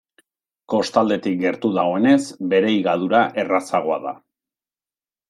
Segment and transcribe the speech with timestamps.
[0.73, 2.17] Kostaldetik gertu dagoenez,
[2.53, 4.15] bere higadura errazagoa da.